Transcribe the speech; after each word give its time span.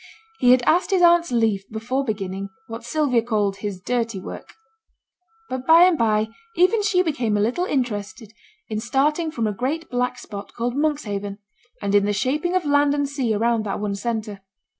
He 0.39 0.49
had 0.49 0.63
asked 0.63 0.89
his 0.89 1.03
aunt's 1.03 1.31
leave 1.31 1.63
before 1.69 2.03
beginning 2.03 2.49
what 2.65 2.83
Sylvia 2.83 3.21
called 3.21 3.57
his 3.57 3.79
'dirty 3.79 4.19
work;' 4.19 4.55
but 5.47 5.67
by 5.67 5.83
and 5.83 5.95
by 5.95 6.29
even 6.55 6.81
she 6.81 7.03
became 7.03 7.37
a 7.37 7.39
little 7.39 7.65
interested 7.65 8.33
in 8.67 8.79
starting 8.79 9.29
from 9.29 9.45
a 9.45 9.53
great 9.53 9.91
black 9.91 10.17
spot 10.17 10.55
called 10.55 10.75
Monkshaven, 10.75 11.37
and 11.83 11.93
in 11.93 12.05
the 12.05 12.13
shaping 12.13 12.55
of 12.55 12.65
land 12.65 12.95
and 12.95 13.07
sea 13.07 13.35
around 13.35 13.63
that 13.67 13.79
one 13.79 13.93
centre. 13.93 14.41